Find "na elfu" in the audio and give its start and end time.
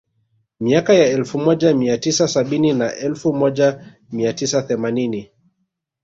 2.73-3.33